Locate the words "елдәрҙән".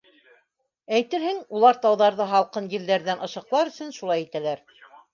2.75-3.25